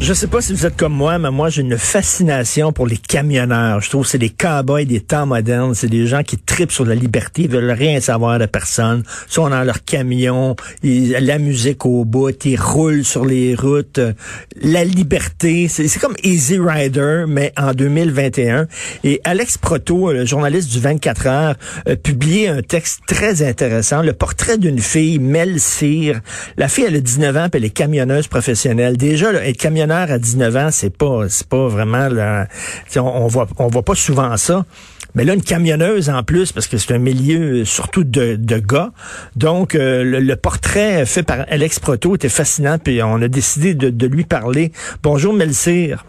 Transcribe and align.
Je 0.00 0.12
sais 0.12 0.26
pas 0.26 0.42
si 0.42 0.52
vous 0.52 0.66
êtes 0.66 0.76
comme 0.76 0.92
moi, 0.92 1.18
mais 1.18 1.30
moi 1.30 1.48
j'ai 1.48 1.62
une 1.62 1.78
fascination 1.78 2.72
pour 2.72 2.86
les 2.86 2.98
camionneurs. 2.98 3.80
Je 3.80 3.88
trouve 3.88 4.02
que 4.02 4.10
c'est 4.10 4.18
des 4.18 4.28
cowboys 4.28 4.84
des 4.84 5.00
temps 5.00 5.24
modernes. 5.24 5.74
C'est 5.74 5.88
des 5.88 6.06
gens 6.06 6.22
qui 6.22 6.36
tripent 6.36 6.72
sur 6.72 6.84
la 6.84 6.94
liberté, 6.94 7.42
ils 7.42 7.48
veulent 7.48 7.70
rien 7.70 8.00
savoir 8.00 8.38
de 8.38 8.44
personne. 8.44 9.02
Ils 9.28 9.32
sont 9.32 9.48
dans 9.48 9.62
leur 9.62 9.84
camion, 9.84 10.56
ils, 10.82 11.12
la 11.12 11.38
musique 11.38 11.86
au 11.86 12.04
bout, 12.04 12.44
ils 12.44 12.60
roulent 12.60 13.04
sur 13.04 13.24
les 13.24 13.54
routes. 13.54 14.00
La 14.60 14.84
liberté, 14.84 15.68
c'est 15.68 15.98
comme 15.98 16.16
Easy 16.22 16.58
Rider, 16.58 17.24
mais 17.26 17.52
en 17.56 17.72
2021. 17.72 18.66
Et 19.04 19.20
Alex 19.24 19.56
Proto, 19.56 20.12
le 20.12 20.26
journaliste 20.26 20.70
du 20.70 20.80
24 20.80 21.26
heures, 21.26 21.54
a 21.86 21.96
publié 21.96 22.48
un 22.48 22.60
texte 22.60 23.00
très 23.06 23.42
intéressant, 23.42 24.02
le 24.02 24.12
portrait 24.12 24.58
d'une 24.58 24.80
fille, 24.80 25.18
Mel 25.18 25.60
Cyr. 25.60 26.20
La 26.58 26.68
fille, 26.68 26.84
elle 26.86 26.96
a 26.96 27.00
19 27.00 27.36
ans, 27.36 27.48
puis 27.48 27.58
elle 27.58 27.64
est 27.64 27.70
camionneuse 27.70 28.26
professionnelle. 28.26 28.98
Déjà, 28.98 29.32
là, 29.32 29.46
être 29.46 29.56
camionneur 29.84 30.10
à 30.10 30.18
19 30.18 30.56
ans, 30.56 30.68
c'est 30.70 30.96
pas, 30.96 31.28
c'est 31.28 31.48
pas 31.48 31.68
vraiment, 31.68 32.08
là, 32.08 32.46
on, 32.96 33.00
on 33.00 33.26
voit, 33.26 33.46
on 33.58 33.68
voit 33.68 33.82
pas 33.82 33.94
souvent 33.94 34.36
ça. 34.36 34.64
Mais 35.14 35.24
là, 35.24 35.34
une 35.34 35.42
camionneuse 35.42 36.10
en 36.10 36.22
plus, 36.24 36.50
parce 36.52 36.66
que 36.66 36.76
c'est 36.76 36.94
un 36.94 36.98
milieu 36.98 37.60
euh, 37.60 37.64
surtout 37.64 38.02
de, 38.02 38.34
de 38.36 38.58
gars. 38.58 38.90
Donc, 39.36 39.74
euh, 39.74 40.02
le, 40.02 40.18
le 40.18 40.36
portrait 40.36 41.06
fait 41.06 41.22
par 41.22 41.44
Alex 41.48 41.78
Proto 41.78 42.16
était 42.16 42.28
fascinant, 42.28 42.78
puis 42.78 43.00
on 43.02 43.22
a 43.22 43.28
décidé 43.28 43.74
de, 43.74 43.90
de 43.90 44.06
lui 44.06 44.24
parler. 44.24 44.72
Bonjour, 45.02 45.32
Melsire. 45.32 46.04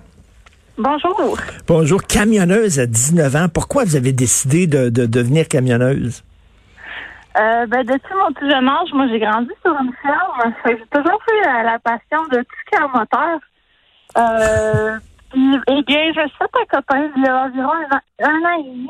Bonjour. 0.77 1.37
Bonjour, 1.67 2.01
camionneuse 2.03 2.79
à 2.79 2.87
19 2.87 3.35
ans. 3.35 3.47
Pourquoi 3.53 3.83
vous 3.83 3.95
avez 3.95 4.11
décidé 4.11 4.67
de, 4.67 4.89
de 4.89 5.05
devenir 5.05 5.47
camionneuse? 5.47 6.23
Euh, 7.37 7.65
ben, 7.67 7.83
depuis 7.85 8.15
mon 8.15 8.31
tout 8.31 8.49
jeune 8.49 8.67
âge, 8.67 8.89
moi, 8.93 9.07
j'ai 9.09 9.19
grandi 9.19 9.51
sur 9.61 9.73
une 9.73 9.93
ferme. 10.01 10.53
J'ai 10.65 10.77
toujours 10.89 11.19
fait 11.25 11.47
euh, 11.47 11.63
la 11.63 11.79
passion 11.79 12.23
de 12.31 12.37
tout 12.37 12.55
ce 12.63 12.69
qui 12.69 12.75
est 12.75 12.83
en 12.83 12.89
moteur. 12.89 13.39
Euh, 14.17 14.97
puis, 15.31 15.59
eh 15.67 15.83
bien, 15.83 16.07
je 16.15 16.21
suis 16.29 16.37
un 16.41 16.77
copain 16.77 17.09
il 17.15 17.23
y 17.23 17.27
a 17.27 17.45
environ 17.45 17.69
un 17.71 17.95
an, 17.95 17.99
un 18.23 18.45
an 18.45 18.59
et 18.59 18.63
demi. 18.63 18.89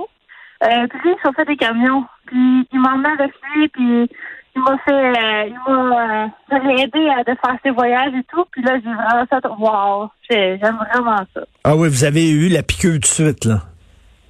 Euh, 0.64 0.88
puis 0.90 1.00
lui, 1.04 1.12
il 1.12 1.22
chauffait 1.24 1.46
des 1.46 1.58
camions. 1.58 2.06
Puis 2.28 2.68
il 2.72 2.80
m'a 2.80 2.94
emmené 2.94 3.10
avec 3.20 3.32
lui, 3.56 3.68
puis 3.70 4.10
il 4.56 4.62
m'a 4.62 4.78
fait, 4.86 4.92
euh, 4.94 5.48
il 5.48 5.74
m'a 5.74 6.24
euh, 6.54 6.78
aidé 6.78 7.10
à 7.10 7.24
de 7.24 7.38
faire 7.40 7.58
ses 7.64 7.72
voyages 7.72 8.14
et 8.14 8.24
tout. 8.32 8.46
Puis 8.52 8.62
là, 8.64 8.74
j'ai 8.84 8.94
vraiment 8.94 9.26
fait, 9.28 9.46
wow, 9.60 10.10
j'ai- 10.30 10.60
j'aime 10.62 10.78
vraiment 10.94 11.18
ça. 11.34 11.42
Ah 11.64 11.76
oui, 11.76 11.90
vous 11.90 12.04
avez 12.04 12.30
eu 12.30 12.50
la 12.50 12.64
piqûre 12.64 12.94
tout 12.94 13.00
de 13.00 13.06
suite, 13.06 13.46
là. 13.46 13.62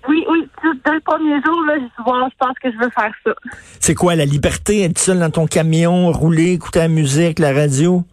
Oui, 0.07 0.23
oui, 0.29 0.47
dès 0.85 0.91
le 0.93 0.99
premier 0.99 1.33
jour, 1.43 1.63
là, 1.65 1.73
j'ai 1.77 1.81
dit, 1.85 1.91
wow, 2.05 2.27
je 2.29 2.35
pense 2.39 2.55
que 2.61 2.71
je 2.71 2.77
veux 2.77 2.89
faire 2.91 3.11
ça. 3.25 3.31
C'est 3.79 3.95
quoi, 3.95 4.15
la 4.15 4.25
liberté, 4.25 4.83
être 4.83 4.99
seul 4.99 5.19
dans 5.19 5.31
ton 5.31 5.47
camion, 5.47 6.11
rouler, 6.11 6.53
écouter 6.53 6.79
la 6.79 6.87
musique, 6.89 7.39
la 7.39 7.53
radio? 7.53 8.03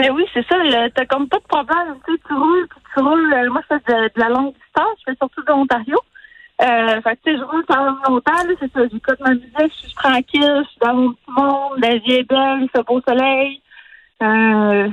Ben 0.00 0.12
oui, 0.12 0.24
c'est 0.32 0.46
ça. 0.48 0.56
T'as 0.94 1.04
comme 1.04 1.28
pas 1.28 1.36
de 1.36 1.42
problème. 1.42 1.94
Tu 2.06 2.14
sais, 2.14 2.20
tu 2.26 2.32
roules, 2.32 2.66
tu 2.94 3.02
roules. 3.02 3.34
euh, 3.34 3.50
moi, 3.50 3.60
je 3.70 3.76
fais 3.76 3.92
de, 3.92 4.10
la 4.18 4.30
longue 4.30 4.54
distance. 4.54 4.96
Je 5.00 5.10
fais 5.10 5.16
surtout 5.16 5.42
de 5.42 5.48
l'Ontario. 5.48 5.98
Euh, 6.62 7.02
fait 7.02 7.16
que, 7.16 7.20
tu 7.22 7.32
sais, 7.32 7.38
je 7.38 7.44
roule 7.44 7.64
quand 7.68 7.84
même 7.84 7.98
longtemps, 8.08 8.32
c'est 8.58 8.72
ça. 8.72 8.80
J'écoute 8.90 9.20
ma 9.20 9.34
musique, 9.34 9.52
je 9.58 9.86
suis 9.88 9.94
tranquille, 9.94 10.62
je 10.64 10.68
suis 10.70 10.78
dans 10.80 10.94
mon 10.94 11.12
petit 11.12 11.30
monde, 11.36 11.78
la 11.82 11.98
vie 11.98 12.12
est 12.12 12.28
belle, 12.28 12.62
il 12.62 12.70
fait 12.70 12.82
beau 12.82 13.02
soleil. 13.06 13.59
Euh. 14.22 14.88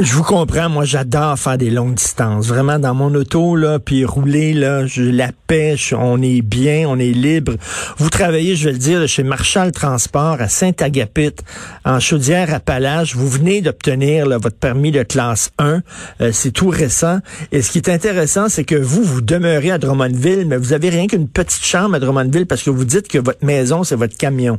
Je 0.00 0.14
vous 0.14 0.24
comprends, 0.24 0.68
moi 0.68 0.84
j'adore 0.84 1.38
faire 1.38 1.58
des 1.58 1.70
longues 1.70 1.94
distances. 1.94 2.48
Vraiment 2.48 2.80
dans 2.80 2.92
mon 2.92 3.14
auto 3.14 3.54
là, 3.54 3.78
puis 3.78 4.04
rouler 4.04 4.52
là, 4.52 4.84
je 4.84 5.02
la 5.02 5.30
pêche, 5.46 5.94
on 5.96 6.20
est 6.20 6.42
bien, 6.42 6.88
on 6.88 6.98
est 6.98 7.12
libre. 7.12 7.52
Vous 7.98 8.10
travaillez, 8.10 8.56
je 8.56 8.64
vais 8.64 8.72
le 8.72 8.78
dire, 8.78 9.06
chez 9.06 9.22
Marshall 9.22 9.70
Transport 9.70 10.38
à 10.40 10.48
Saint-Agapit, 10.48 11.36
en 11.84 12.00
Chaudière-Appalaches. 12.00 13.14
Vous 13.14 13.28
venez 13.28 13.60
d'obtenir 13.60 14.26
votre 14.40 14.56
permis 14.56 14.90
de 14.90 15.04
classe 15.04 15.52
1. 15.58 15.82
Euh, 16.20 16.30
c'est 16.32 16.50
tout 16.50 16.68
récent. 16.68 17.20
Et 17.52 17.62
ce 17.62 17.70
qui 17.70 17.78
est 17.78 17.88
intéressant, 17.88 18.48
c'est 18.48 18.64
que 18.64 18.74
vous, 18.74 19.04
vous 19.04 19.20
demeurez 19.20 19.70
à 19.70 19.78
Drummondville, 19.78 20.46
mais 20.48 20.56
vous 20.56 20.72
avez 20.72 20.88
rien 20.88 21.06
qu'une 21.06 21.28
petite 21.28 21.64
chambre 21.64 21.94
à 21.94 22.00
Drummondville 22.00 22.46
parce 22.46 22.64
que 22.64 22.70
vous 22.70 22.84
dites 22.84 23.06
que 23.06 23.18
votre 23.18 23.44
maison, 23.44 23.84
c'est 23.84 23.96
votre 23.96 24.16
camion. 24.16 24.58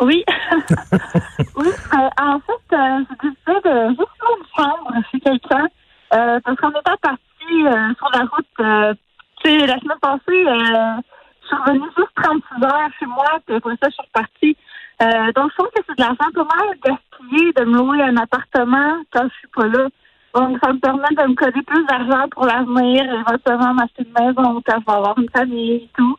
Oui. 0.00 0.24
oui, 1.56 1.68
euh, 1.68 2.08
en 2.20 2.40
fait, 2.40 2.76
euh, 2.76 2.98
j'ai 3.08 3.30
décidé 3.30 3.68
de 3.68 3.88
juste 3.88 4.16
faire 4.18 4.36
une 4.38 4.46
chambre 4.56 4.92
chez 5.10 5.20
quelqu'un. 5.20 5.66
Euh, 6.14 6.38
parce 6.44 6.60
qu'on 6.60 6.70
était 6.70 6.96
parti 7.02 7.66
euh, 7.66 7.94
sur 7.96 8.10
la 8.12 8.20
route, 8.20 8.46
euh, 8.60 8.94
tu 9.42 9.50
sais, 9.50 9.66
la 9.66 9.78
semaine 9.78 9.98
passée, 10.00 10.46
euh, 10.46 11.00
je 11.42 11.46
suis 11.46 11.56
revenue 11.56 11.90
juste 11.96 12.12
36 12.22 12.64
heures 12.64 12.90
chez 12.98 13.06
moi, 13.06 13.26
puis 13.44 13.56
après 13.56 13.76
ça, 13.82 13.88
je 13.88 13.94
suis 13.94 14.02
repartie. 14.02 14.56
Euh, 15.02 15.32
donc, 15.32 15.50
je 15.50 15.56
trouve 15.56 15.70
que 15.74 15.82
c'est 15.86 15.96
de 15.96 16.02
l'argent 16.02 16.30
pas 16.34 16.56
mal 16.56 16.76
gaspillé 16.84 17.52
de 17.52 17.64
me 17.64 17.78
louer 17.78 18.02
un 18.02 18.16
appartement 18.16 19.02
quand 19.12 19.24
je 19.24 19.34
suis 19.38 19.48
pas 19.48 19.66
là. 19.66 19.88
Donc, 20.34 20.58
ça 20.62 20.72
me 20.72 20.78
permet 20.78 21.08
de 21.10 21.28
me 21.28 21.34
coller 21.34 21.62
plus 21.62 21.84
d'argent 21.86 22.28
pour 22.30 22.46
l'avenir, 22.46 23.04
éventuellement 23.04 23.74
m'acheter 23.74 24.04
une 24.04 24.26
maison 24.26 24.62
quand 24.66 24.78
je 24.80 24.86
vais 24.86 24.96
avoir 24.96 25.18
une 25.18 25.30
famille 25.30 25.72
et 25.72 25.90
tout. 25.96 26.16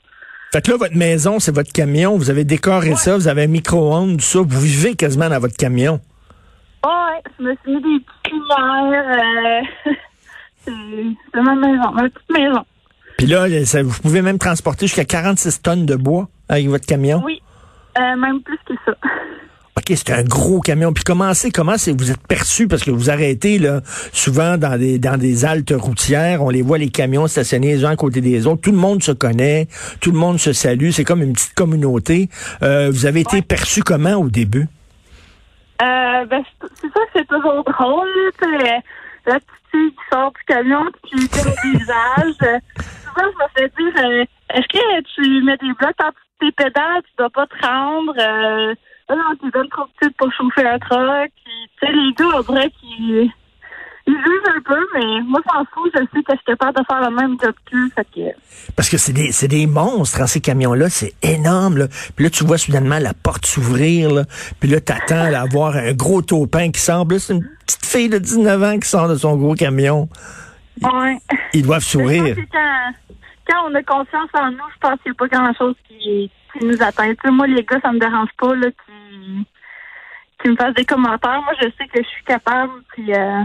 Fait 0.53 0.61
que 0.65 0.71
là, 0.71 0.77
votre 0.77 0.95
maison, 0.95 1.39
c'est 1.39 1.53
votre 1.53 1.71
camion. 1.71 2.17
Vous 2.17 2.29
avez 2.29 2.43
décoré 2.45 2.95
ça, 2.95 3.15
vous 3.17 3.27
avez 3.27 3.43
un 3.43 3.47
micro-ondes, 3.47 4.17
tout 4.17 4.23
ça. 4.25 4.39
Vous 4.39 4.59
vivez 4.61 4.95
quasiment 4.95 5.29
dans 5.29 5.39
votre 5.39 5.57
camion. 5.57 5.99
Ouais, 6.85 7.21
je 7.37 7.43
me 7.43 7.55
suis 7.63 7.75
mis 7.75 7.81
des 7.81 8.05
petites 8.05 8.31
lumières. 8.31 9.61
Euh, 9.85 9.91
c'est 10.65 10.71
c'est 11.33 11.41
ma 11.41 11.55
maison, 11.55 11.91
ma 11.93 12.03
petite 12.03 12.29
maison. 12.29 12.65
Puis 13.17 13.27
là, 13.27 13.65
ça- 13.65 13.83
vous 13.83 13.99
pouvez 14.01 14.21
même 14.21 14.37
transporter 14.37 14.87
jusqu'à 14.87 15.05
46 15.05 15.61
tonnes 15.61 15.85
de 15.85 15.95
bois 15.95 16.29
avec 16.49 16.67
votre 16.67 16.85
camion. 16.85 17.21
Oui, 17.25 17.41
euh, 17.99 18.15
même 18.15 18.41
plus 18.41 18.59
que 18.65 18.73
ça. 18.85 18.93
OK, 19.77 19.83
c'est 19.95 20.11
un 20.11 20.23
gros 20.23 20.59
camion. 20.59 20.91
Puis 20.91 21.03
comment 21.03 21.35
c'est, 21.35 21.51
comment 21.51 21.77
c'est, 21.77 21.91
vous 21.91 22.09
êtes 22.09 22.25
perçu? 22.27 22.67
Parce 22.67 22.83
que 22.83 22.89
vous 22.89 23.11
arrêtez 23.11 23.59
là, 23.59 23.81
souvent 24.11 24.57
dans 24.57 24.75
des 24.75 24.97
dans 24.97 25.17
des 25.17 25.45
haltes 25.45 25.73
routières, 25.77 26.41
on 26.41 26.49
les 26.49 26.63
voit 26.63 26.79
les 26.79 26.89
camions 26.89 27.27
stationnés 27.27 27.75
les 27.75 27.85
uns 27.85 27.91
à 27.91 27.95
côté 27.95 28.19
des 28.19 28.47
autres. 28.47 28.61
Tout 28.61 28.71
le 28.71 28.77
monde 28.77 29.03
se 29.03 29.11
connaît, 29.11 29.67
tout 30.01 30.11
le 30.11 30.17
monde 30.17 30.39
se 30.39 30.51
salue. 30.51 30.89
C'est 30.89 31.03
comme 31.03 31.21
une 31.21 31.33
petite 31.33 31.53
communauté. 31.53 32.29
Euh, 32.63 32.89
vous 32.89 33.05
avez 33.05 33.19
été 33.19 33.43
perçu 33.43 33.83
comment 33.83 34.15
au 34.15 34.29
début? 34.29 34.67
Euh, 35.79 36.25
ben, 36.25 36.43
c'est 36.81 36.87
ça 36.87 36.99
c'est 37.13 37.27
toujours 37.27 37.63
drôle, 37.63 38.07
là, 38.07 38.31
tu 38.41 39.31
la 39.31 39.33
petite 39.35 39.49
fille 39.71 39.91
qui 39.91 40.03
sort 40.11 40.31
du 40.31 40.43
camion, 40.47 40.85
qui 41.03 41.27
fait 41.27 41.43
le 41.43 41.77
visage. 41.77 42.35
Souvent, 43.03 43.29
je 43.31 43.43
me 43.43 43.47
fais 43.55 43.71
dire, 43.77 44.03
euh, 44.03 44.25
est-ce 44.55 44.67
que 44.67 45.01
tu 45.13 45.43
mets 45.43 45.57
des 45.57 45.73
blocs 45.73 46.01
en 46.01 46.09
dessous 46.09 46.39
de 46.41 46.47
tes 46.47 46.51
pédales, 46.53 47.03
tu 47.03 47.11
dois 47.19 47.29
pas 47.29 47.45
te 47.45 47.65
rendre, 47.65 48.13
euh, 48.17 48.73
ah 49.09 49.33
tu 49.41 49.49
donnes 49.51 49.69
trop 49.69 49.85
petite 49.97 50.15
pour 50.17 50.31
chauffer 50.33 50.67
un 50.67 50.79
truck. 50.79 51.31
Tu 51.45 51.85
sais, 51.85 51.91
les 51.91 52.13
gars, 52.13 52.41
dirait 52.47 52.71
qu'ils 52.79 53.31
ils 54.07 54.15
jugent 54.15 54.55
un 54.55 54.61
peu, 54.61 54.87
mais 54.93 55.21
moi, 55.23 55.41
je 55.45 55.53
m'en 55.53 55.65
fous, 55.65 55.89
je 55.93 55.99
sais 55.99 56.23
que 56.23 56.31
je 56.31 56.37
suis 56.37 56.45
capable 56.45 56.77
de 56.77 56.83
faire 56.89 57.09
le 57.09 57.13
même 57.13 57.35
job 57.43 57.53
qu'eux, 57.69 57.89
fait 57.93 58.07
que... 58.15 58.73
Parce 58.73 58.89
que 58.89 58.97
c'est 58.97 59.11
des, 59.11 59.33
c'est 59.33 59.49
des 59.49 59.67
monstres, 59.67 60.21
hein, 60.21 60.27
ces 60.27 60.39
camions-là. 60.39 60.89
C'est 60.89 61.13
énorme, 61.21 61.77
là. 61.77 61.87
Puis 62.15 62.23
là, 62.23 62.29
tu 62.29 62.45
vois 62.45 62.57
soudainement 62.57 62.99
la 62.99 63.13
porte 63.13 63.45
s'ouvrir, 63.45 64.09
là. 64.11 64.23
Puis 64.61 64.69
là, 64.69 64.79
t'attends 64.79 65.33
à 65.33 65.43
voir 65.45 65.75
un 65.75 65.91
gros 65.91 66.21
taupin 66.21 66.71
qui 66.71 66.79
sort. 66.79 67.05
Là, 67.09 67.19
c'est 67.19 67.33
une 67.33 67.45
petite 67.65 67.85
fille 67.85 68.07
de 68.07 68.17
19 68.17 68.63
ans 68.63 68.79
qui 68.79 68.87
sort 68.87 69.09
de 69.09 69.15
son 69.15 69.35
gros 69.35 69.55
camion. 69.55 70.07
Ouais. 70.81 71.17
Ils 71.53 71.63
doivent 71.63 71.83
sourire. 71.83 72.33
que 72.33 72.41
quand, 72.49 72.93
quand 73.49 73.69
on 73.69 73.75
a 73.75 73.83
confiance 73.83 74.29
en 74.33 74.51
nous, 74.51 74.57
je 74.73 74.79
pense 74.79 75.01
qu'il 75.01 75.11
n'y 75.11 75.17
a 75.17 75.27
pas 75.27 75.27
grand-chose 75.27 75.75
qui, 75.85 76.31
qui 76.53 76.65
nous 76.65 76.81
atteint. 76.81 77.09
Tu 77.09 77.17
sais, 77.25 77.31
moi, 77.31 77.45
les 77.47 77.63
gars, 77.63 77.79
ça 77.81 77.91
me 77.91 77.99
dérange 77.99 78.29
pas 78.39 78.55
là, 78.55 78.67
qui, 78.67 78.96
qui 80.41 80.49
me 80.49 80.55
fassent 80.55 80.75
des 80.75 80.85
commentaires. 80.85 81.41
Moi, 81.43 81.53
je 81.61 81.67
sais 81.77 81.87
que 81.93 82.01
je 82.01 82.07
suis 82.07 82.23
capable. 82.25 82.71
Puis, 82.93 83.13
euh, 83.13 83.41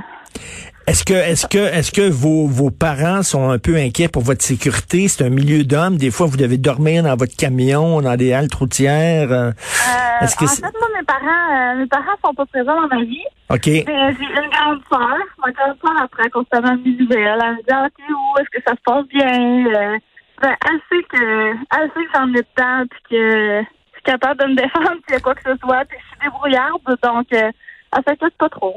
Est-ce 0.87 1.05
que, 1.05 1.15
est-ce 1.15 1.47
que, 1.47 1.59
est-ce 1.59 1.93
que 1.93 2.11
vos, 2.11 2.47
vos 2.47 2.71
parents 2.71 3.23
sont 3.23 3.49
un 3.51 3.59
peu 3.59 3.77
inquiets 3.77 4.09
pour 4.09 4.23
votre 4.23 4.43
sécurité? 4.43 5.09
C'est 5.09 5.25
un 5.25 5.31
milieu 5.31 5.65
d'hommes. 5.65 5.97
Des 5.97 6.11
fois, 6.11 6.27
vous 6.27 6.37
devez 6.37 6.59
dormir 6.59 7.03
dans 7.05 7.17
votre 7.17 7.37
camion, 7.37 8.01
dans 8.03 8.17
des 8.17 8.33
haltes 8.33 8.55
routières. 8.55 9.31
euh, 9.33 9.51
euh, 9.51 10.25
Est-ce 10.25 10.37
que 10.37 10.45
en 10.45 10.49
fait, 10.49 10.63
moi, 10.63 10.89
mes 10.99 11.05
parents, 11.05 11.27
euh, 11.55 11.81
mes 11.81 11.87
parents 11.87 12.17
sont 12.25 12.35
pas 12.35 12.47
présents 12.47 12.81
dans 12.83 12.89
ma 12.89 13.03
vie. 13.05 13.25
OK. 13.51 13.67
Mais 13.67 13.85
j'ai 13.87 14.25
une 14.25 14.51
grande 14.51 14.81
sœur. 14.91 15.17
Ma 15.45 15.53
grande 15.53 15.77
sœur, 15.83 15.93
elle 16.03 16.09
prend 16.09 16.41
constamment 16.41 16.77
mes 16.85 16.97
nouvelles. 16.99 17.39
Elle 17.43 17.53
me 17.53 17.57
dit, 17.59 17.71
ah, 17.73 17.89
t'es 17.97 18.13
où? 18.13 18.41
Est-ce 18.41 18.51
que 18.59 18.63
ça 18.67 18.73
se 18.75 18.83
passe 18.85 19.07
bien? 19.09 19.67
Euh, 19.67 19.99
ben, 20.43 20.57
elle 20.69 20.81
sait 20.91 21.05
que, 21.09 21.53
elle 21.53 21.91
sait 21.95 22.05
que 22.05 22.11
j'en 22.15 22.29
ai 22.29 22.43
dedans, 22.43 22.85
puis 22.91 23.01
que 23.11 23.63
capable 24.05 24.41
de 24.41 24.47
me 24.47 24.57
défendre 24.57 24.97
s'il 25.07 25.15
y 25.15 25.17
a 25.17 25.21
quoi 25.21 25.35
que 25.35 25.43
ce 25.45 25.57
soit, 25.61 25.85
puis 25.89 25.99
je 26.01 26.07
suis 26.09 26.31
débrouillarde, 26.31 26.81
donc, 27.03 27.27
euh, 27.33 27.51
elle 27.95 28.03
s'inquiète 28.07 28.35
pas 28.39 28.49
trop. 28.49 28.75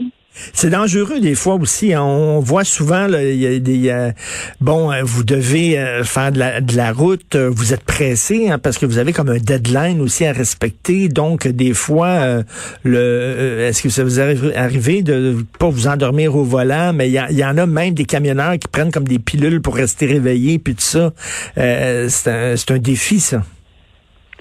C'est 0.51 0.69
dangereux 0.69 1.21
des 1.21 1.33
fois 1.33 1.55
aussi. 1.55 1.93
hein. 1.93 2.01
On 2.03 2.41
voit 2.41 2.65
souvent, 2.65 3.07
il 3.07 3.35
y 3.37 3.47
a 3.47 3.57
des, 3.57 3.89
euh, 3.89 4.11
bon, 4.59 4.91
euh, 4.91 4.99
vous 5.01 5.23
devez 5.23 5.79
euh, 5.79 6.03
faire 6.03 6.33
de 6.33 6.39
la, 6.39 6.59
de 6.59 6.75
la 6.75 6.91
route, 6.91 7.35
euh, 7.35 7.49
vous 7.49 7.73
êtes 7.73 7.85
pressé 7.85 8.49
hein, 8.49 8.59
parce 8.59 8.77
que 8.77 8.85
vous 8.85 8.97
avez 8.97 9.13
comme 9.13 9.29
un 9.29 9.37
deadline 9.37 10.01
aussi 10.01 10.25
à 10.25 10.33
respecter. 10.33 11.07
Donc 11.07 11.47
des 11.47 11.73
fois, 11.73 12.07
euh, 12.07 12.43
le, 12.83 13.61
est-ce 13.61 13.81
que 13.81 13.87
ça 13.87 14.03
vous 14.03 14.19
arrive 14.19 14.51
arrivé 14.57 15.03
de 15.03 15.37
pas 15.57 15.69
vous 15.69 15.87
endormir 15.87 16.35
au 16.35 16.43
volant, 16.43 16.91
mais 16.91 17.09
il 17.09 17.13
y, 17.13 17.35
y 17.35 17.45
en 17.45 17.57
a 17.57 17.65
même 17.65 17.93
des 17.93 18.03
camionneurs 18.03 18.59
qui 18.59 18.67
prennent 18.67 18.91
comme 18.91 19.07
des 19.07 19.19
pilules 19.19 19.61
pour 19.61 19.75
rester 19.77 20.05
réveillés 20.05 20.59
puis 20.59 20.75
tout 20.75 20.81
ça. 20.81 21.13
C'est 21.55 22.27
un, 22.27 22.57
c'est 22.57 22.71
un 22.71 22.77
défi 22.77 23.21
ça. 23.21 23.41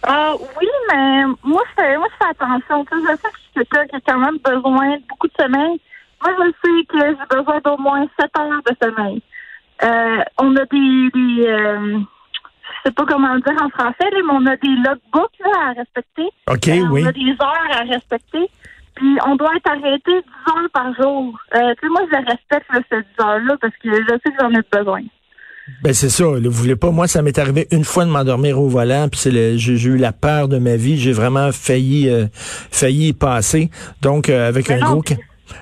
Ah 0.06 0.34
oui, 0.60 0.68
mais 0.92 1.24
moi, 1.42 1.62
je 1.70 1.82
fais, 1.82 1.96
moi, 1.96 2.06
je 2.12 2.16
fais 2.24 2.30
attention. 2.30 2.84
Tu 2.84 2.96
sais, 2.98 3.02
je 3.02 3.16
sais 3.16 3.28
que 3.28 3.36
je 3.36 3.40
suis 3.42 3.52
quelqu'un 3.54 3.86
qui 3.86 3.96
a 3.96 4.00
quand 4.06 4.18
même 4.18 4.38
besoin 4.38 4.96
de 4.96 5.02
beaucoup 5.08 5.28
de 5.28 5.32
sommeil. 5.40 5.80
Moi, 6.22 6.32
je 6.38 6.50
sais 6.62 6.84
que 6.86 6.98
j'ai 6.98 7.36
besoin 7.36 7.60
d'au 7.64 7.76
moins 7.78 8.06
7 8.18 8.30
heures 8.38 8.62
de 8.66 8.76
sommeil. 8.82 9.22
Euh, 9.82 10.22
on 10.38 10.54
a 10.56 10.64
des, 10.66 11.10
des 11.14 11.46
euh, 11.48 11.98
je 11.98 12.88
sais 12.90 12.92
pas 12.92 13.04
comment 13.06 13.34
le 13.34 13.40
dire 13.40 13.60
en 13.62 13.68
français, 13.70 14.10
mais 14.12 14.22
on 14.30 14.46
a 14.46 14.56
des 14.56 14.68
logbooks 14.68 15.38
là, 15.40 15.68
à 15.68 15.72
respecter. 15.72 16.28
Ok, 16.50 16.68
Euh, 16.68 16.86
oui. 16.90 17.02
On 17.04 17.08
a 17.08 17.12
des 17.12 17.30
heures 17.40 17.70
à 17.80 17.82
respecter. 17.82 18.48
Puis 18.94 19.18
on 19.26 19.34
doit 19.36 19.56
être 19.56 19.68
arrêté 19.70 20.12
10 20.12 20.52
heures 20.52 20.70
par 20.72 20.94
jour. 20.94 21.36
Euh, 21.56 21.74
tu 21.74 21.80
sais, 21.80 21.88
moi, 21.88 22.02
je 22.10 22.16
respecte 22.16 22.72
là, 22.72 22.80
ces 22.90 22.98
10 23.02 23.24
heures-là 23.24 23.56
parce 23.60 23.76
que 23.78 23.90
je 23.90 24.08
sais 24.08 24.30
que 24.30 24.36
j'en 24.40 24.50
ai 24.50 24.62
besoin. 24.70 25.00
Ben 25.82 25.94
c'est 25.94 26.10
ça. 26.10 26.24
Vous 26.24 26.50
voulez 26.50 26.76
pas. 26.76 26.90
Moi, 26.90 27.06
ça 27.08 27.22
m'est 27.22 27.38
arrivé 27.38 27.66
une 27.70 27.84
fois 27.84 28.04
de 28.04 28.10
m'endormir 28.10 28.60
au 28.60 28.68
volant, 28.68 29.08
puis 29.10 29.18
c'est 29.20 29.30
le, 29.30 29.56
j'ai, 29.56 29.72
eu 29.88 29.96
la 29.96 30.12
peur 30.12 30.48
de 30.48 30.58
ma 30.58 30.76
vie. 30.76 30.98
J'ai 30.98 31.12
vraiment 31.12 31.52
failli, 31.52 32.08
euh, 32.08 32.26
failli 32.34 33.08
y 33.08 33.12
passer. 33.14 33.70
Donc 34.02 34.28
euh, 34.28 34.46
avec 34.48 34.68
Mais 34.68 34.74
un 34.76 34.80
non, 34.80 34.90
gros, 34.92 35.02
Faut 35.06 35.14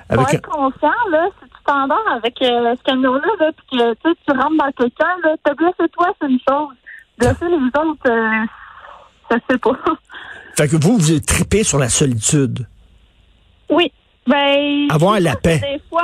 avec 0.09 0.33
un- 0.33 0.37
conscient, 0.39 0.91
là, 1.11 1.27
si 1.41 1.49
tu 1.49 1.63
t'endors 1.65 2.05
avec 2.13 2.41
euh, 2.41 2.75
ce 2.77 2.83
camion-là, 2.83 3.21
là, 3.39 3.51
puis 3.55 3.77
que 3.77 3.93
tu 3.93 3.99
sais, 4.09 4.15
tu 4.27 4.31
rentres 4.37 4.57
dans 4.57 4.71
quelqu'un, 4.77 5.15
là, 5.23 5.35
te 5.43 5.55
blesser 5.55 5.89
toi, 5.93 6.13
c'est 6.21 6.27
une 6.27 6.39
chose. 6.47 6.75
Blesser 7.17 7.45
les 7.45 7.81
autres, 7.81 8.09
euh, 8.09 8.45
ça 9.29 9.37
se 9.37 9.53
fait 9.53 9.57
pas. 9.57 9.71
fait 10.57 10.67
que 10.67 10.75
vous, 10.75 10.97
vous 10.97 11.19
tripez 11.21 11.63
sur 11.63 11.79
la 11.79 11.89
solitude. 11.89 12.67
oui. 13.69 13.91
Ben. 14.25 14.87
Avoir 14.89 15.19
la 15.19 15.35
paix. 15.35 15.59
Des 15.59 15.81
fois, 15.89 16.01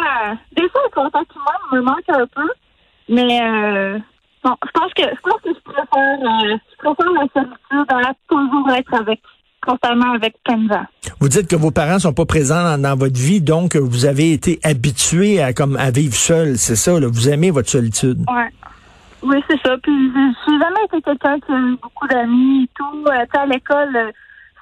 des 0.54 0.68
fois, 0.70 0.82
le 0.84 0.94
contact 0.94 1.32
humain 1.34 1.72
me 1.72 1.82
manque 1.82 2.04
un 2.10 2.28
peu. 2.36 2.50
Mais, 3.10 3.42
euh, 3.42 3.98
bon, 4.44 4.56
je 4.64 4.72
pense 4.72 4.94
que, 4.94 5.02
je 5.04 5.22
pense 5.22 5.42
que 5.42 5.50
je 5.50 5.62
préfère, 5.64 6.20
euh, 6.22 6.58
je 6.72 6.78
préfère 6.78 7.12
la 7.14 7.28
solitude 7.34 8.08
à 8.08 8.14
toujours 8.28 8.70
être 8.70 8.94
avec, 8.94 9.20
constamment 9.66 10.14
avec 10.14 10.36
gens. 10.48 10.86
Vous 11.20 11.28
dites 11.28 11.48
que 11.48 11.56
vos 11.56 11.72
parents 11.72 12.00
sont 12.00 12.14
pas 12.14 12.26
présents 12.26 12.64
dans, 12.64 12.82
dans 12.82 12.96
votre 12.96 13.20
vie, 13.20 13.42
donc 13.42 13.76
vous 13.76 14.06
avez 14.06 14.32
été 14.32 14.60
habitué 14.64 15.42
à 15.42 15.54
comme 15.54 15.76
à 15.76 15.90
vivre 15.92 16.14
seul. 16.14 16.58
C'est 16.58 16.76
ça. 16.76 17.00
Là, 17.00 17.08
vous 17.08 17.30
aimez 17.30 17.52
votre 17.52 17.70
solitude. 17.70 18.20
Ouais. 18.30 18.50
Oui, 19.22 19.44
c'est 19.50 19.60
ça. 19.66 19.76
Puis 19.84 19.92
je 19.92 20.52
n'ai 20.52 20.60
jamais 20.60 20.86
été 20.86 21.02
quelqu'un 21.02 21.40
qui 21.40 21.52
a 21.52 21.58
eu 21.58 21.78
beaucoup 21.82 22.08
d'amis 22.08 22.64
et 22.64 22.70
tout. 22.76 23.06
Euh, 23.08 23.26
à 23.34 23.46
l'école, 23.46 23.96
euh, 23.96 24.12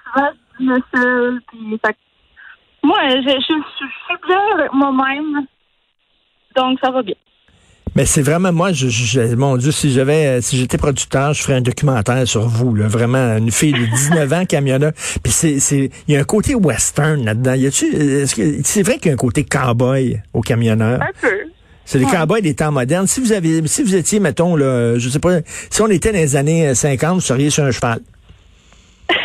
souvent, 0.06 0.30
je 0.60 0.66
venais 0.66 0.82
seule. 0.94 1.42
Puis, 1.48 1.80
fait 1.86 1.96
moi, 2.84 2.98
je, 3.10 3.18
je, 3.18 3.30
je, 3.30 3.54
je 3.54 3.86
suis 3.86 4.28
bien 4.28 4.42
avec 4.56 4.74
moi-même. 4.74 5.46
Donc, 6.56 6.80
ça 6.82 6.90
va 6.90 7.04
bien. 7.04 7.16
Mais 7.98 8.06
c'est 8.06 8.22
vraiment 8.22 8.54
moi, 8.54 8.74
je, 8.74 8.90
je- 8.90 9.34
mon 9.34 9.58
Dieu, 9.58 9.72
si 9.72 9.92
j'avais, 9.92 10.28
euh, 10.28 10.42
si 10.42 10.56
j'étais 10.56 10.78
producteur, 10.78 11.34
je 11.34 11.42
ferais 11.42 11.56
un 11.56 11.62
documentaire 11.62 12.28
sur 12.28 12.48
vous, 12.48 12.76
là, 12.76 12.88
vraiment 12.88 13.36
une 13.38 13.50
fille 13.52 13.74
de 13.74 13.84
19 13.88 14.34
ans 14.34 14.46
camionneur. 14.46 14.92
Puis 15.24 15.34
c'est, 15.34 15.60
c'est, 15.60 15.90
il 16.08 16.14
y 16.14 16.16
a 16.16 16.20
un 16.20 16.24
côté 16.24 16.54
western 16.54 17.26
là-dedans. 17.26 17.56
Y 17.56 17.66
a-tu, 17.66 17.86
est-ce 17.88 18.36
que 18.36 18.60
c'est 18.64 18.84
vrai 18.84 18.98
qu'il 19.00 19.08
y 19.08 19.10
a 19.10 19.14
un 19.14 19.18
côté 19.18 19.44
cowboy 19.46 20.22
au 20.32 20.42
camionneur? 20.42 21.02
Un 21.02 21.08
peu. 21.20 21.28
C'est 21.86 21.98
les 21.98 22.06
Ouais. 22.06 22.12
cowboys 22.12 22.44
des 22.44 22.54
temps 22.54 22.72
modernes. 22.72 23.08
Si 23.08 23.20
vous 23.20 23.32
avez, 23.32 23.66
si 23.66 23.82
vous 23.82 23.96
étiez, 23.96 24.20
mettons, 24.20 24.56
là, 24.56 25.00
je 25.00 25.10
sais 25.10 25.18
pas, 25.18 25.40
si 25.72 25.82
on 25.82 25.88
était 25.88 26.12
dans 26.12 26.20
les 26.20 26.36
années 26.36 26.76
50, 26.76 27.16
vous 27.16 27.22
seriez 27.22 27.50
sur 27.50 27.64
un 27.64 27.72
cheval. 27.72 28.00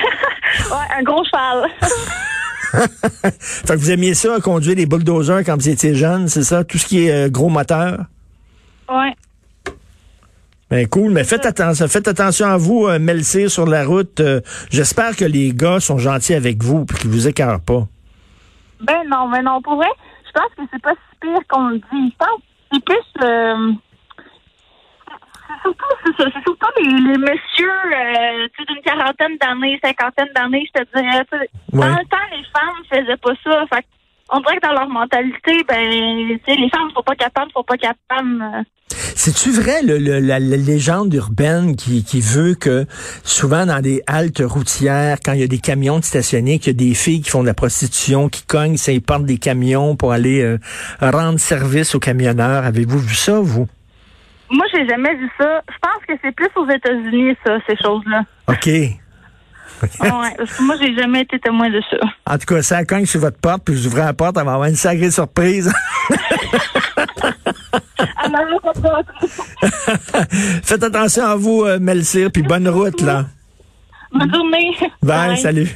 Ouais, 0.71 0.99
un 0.99 1.03
gros 1.03 1.23
cheval. 1.25 1.69
Fait 3.41 3.75
que 3.75 3.79
vous 3.79 3.91
aimiez 3.91 4.15
ça, 4.15 4.39
conduire 4.43 4.77
des 4.77 4.87
bulldozers 4.87 5.45
quand 5.45 5.57
vous 5.57 5.69
étiez 5.69 5.95
jeune, 5.95 6.29
c'est 6.29 6.43
ça? 6.45 6.65
Tout 6.65 6.79
ce 6.79 6.87
qui 6.87 7.05
est 7.07 7.13
euh, 7.13 7.29
gros 7.29 7.51
moteur? 7.51 8.05
Ouais. 8.89 9.15
Ben 10.71 10.89
cool, 10.89 11.13
mais 11.13 11.25
faites 11.25 11.45
attention, 11.45 11.87
faites 11.87 12.09
attention 12.09 12.47
à 12.47 12.57
vous, 12.57 12.87
euh, 12.87 12.99
Melcir, 12.99 13.51
sur 13.51 13.67
la 13.67 13.85
route. 13.85 14.21
Euh, 14.21 14.41
J'espère 14.71 15.15
que 15.17 15.27
les 15.27 15.53
gars 15.53 15.81
sont 15.81 15.99
gentils 15.99 16.35
avec 16.35 16.63
vous 16.63 16.87
et 16.89 16.99
qu'ils 16.99 17.11
vous 17.11 17.29
écartent 17.29 17.67
pas. 17.67 17.87
Ben 18.81 19.03
non, 19.07 19.29
mais 19.29 19.43
non, 19.43 19.61
pour 19.61 19.77
vrai, 19.77 19.91
je 20.27 20.31
pense 20.33 20.49
que 20.57 20.63
c'est 20.73 20.81
pas 20.83 20.93
si 20.93 21.19
pire 21.21 21.41
qu'on 21.51 21.69
le 21.69 21.77
dit. 21.77 21.85
Je 21.93 22.17
pense 22.17 22.39
que 22.39 22.43
c'est 22.73 22.85
plus... 22.85 23.23
euh, 23.23 23.73
c'est 25.47 25.61
surtout, 25.61 25.85
c'est 26.07 26.23
ça, 26.23 26.31
c'est 26.35 26.43
surtout 26.43 26.67
les, 26.79 27.13
les 27.13 27.19
messieurs 27.19 27.69
euh, 27.69 28.49
d'une 28.67 28.83
quarantaine 28.83 29.37
d'années, 29.43 29.79
cinquantaine 29.85 30.33
d'années, 30.35 30.67
je 30.75 30.81
te 30.83 30.89
dirais. 30.97 31.27
Ouais. 31.33 31.47
Dans 31.73 31.87
le 31.89 32.09
temps, 32.09 32.29
les 32.31 32.45
femmes 32.45 32.83
faisaient 32.91 33.19
pas 33.19 33.35
ça. 33.45 33.67
Fait 33.77 33.85
on 34.33 34.41
dirait 34.41 34.57
que 34.57 34.67
dans 34.67 34.73
leur 34.73 34.89
mentalité, 34.89 35.65
ben, 35.69 35.89
les 35.89 36.71
femmes 36.71 36.91
sont 36.95 37.03
pas 37.03 37.15
capables, 37.15 37.51
sont 37.53 37.63
pas 37.65 37.77
capables. 37.77 38.43
euh. 38.43 38.63
C'est-tu 39.15 39.51
vrai 39.53 39.83
le, 39.83 39.99
le- 39.99 40.19
la, 40.21 40.39
la 40.39 40.57
légende 40.57 41.13
urbaine 41.15 41.77
qui, 41.77 42.05
qui 42.05 42.21
veut 42.21 42.55
que 42.55 42.85
souvent 43.25 43.65
dans 43.67 43.81
des 43.81 44.03
haltes 44.07 44.43
routières, 44.45 45.19
quand 45.25 45.33
il 45.33 45.41
y 45.41 45.45
a 45.45 45.47
des 45.47 45.59
camions 45.61 45.99
de 45.99 46.05
stationnés, 46.05 46.59
qu'il 46.59 46.69
y 46.73 46.77
a 46.85 46.89
des 46.89 46.95
filles 46.95 47.23
qui 47.23 47.31
font 47.31 47.43
de 47.43 47.47
la 47.47 47.55
prostitution, 47.55 48.29
qui 48.29 48.43
cognent, 48.45 48.77
ça, 48.77 48.93
ils 48.93 49.01
portent 49.03 49.25
des 49.25 49.39
camions 49.39 49.97
pour 49.97 50.13
aller 50.13 50.43
euh, 50.43 50.59
rendre 51.01 51.39
service 51.39 51.95
aux 51.95 52.01
camionneurs. 52.01 52.65
Avez-vous 52.65 52.99
vu 52.99 53.15
ça, 53.15 53.41
vous? 53.41 53.67
Moi, 54.51 54.67
j'ai 54.75 54.87
jamais 54.87 55.15
vu 55.15 55.31
ça. 55.39 55.63
Je 55.71 55.79
pense 55.81 56.05
que 56.07 56.13
c'est 56.23 56.33
plus 56.35 56.49
aux 56.57 56.69
États-Unis, 56.69 57.35
ça, 57.47 57.59
ces 57.67 57.77
choses-là. 57.83 58.23
OK. 58.49 58.69
Ouais, 59.83 60.35
parce 60.37 60.53
que 60.53 60.63
moi, 60.63 60.77
j'ai 60.81 60.95
jamais 60.95 61.23
été 61.23 61.39
témoin 61.39 61.71
de 61.71 61.81
ça. 61.91 61.97
En 62.27 62.39
tout 62.39 62.47
cas, 62.47 62.63
ça 62.63 62.85
cogne 62.85 63.07
sur 63.07 63.21
votre 63.21 63.39
porte, 63.39 63.63
puis 63.65 63.75
vous 63.75 63.87
ouvrez 63.87 64.03
la 64.03 64.13
porte, 64.13 64.37
elle 64.39 64.45
va 64.45 64.55
avoir 64.55 64.69
une 64.69 64.77
sacrée 64.77 65.11
surprise. 65.11 65.73
Faites 70.63 70.83
attention 70.83 71.25
à 71.25 71.37
vous, 71.37 71.65
euh, 71.65 71.79
Melcir, 71.79 72.31
puis 72.33 72.43
bonne 72.43 72.69
route, 72.69 73.01
là. 73.01 73.27
bonne 74.13 74.33
journée. 74.33 74.77
Bye, 75.03 75.37
salut. 75.39 75.69